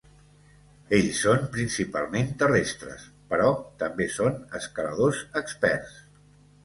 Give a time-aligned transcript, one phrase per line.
[0.99, 3.05] Ells són principalment terrestres
[3.35, 3.51] però
[3.85, 6.01] també són escaladors experts.